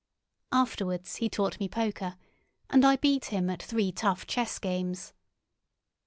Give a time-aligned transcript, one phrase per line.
[0.51, 2.15] Afterwards he taught me poker,
[2.71, 5.13] and I beat him at three tough chess games.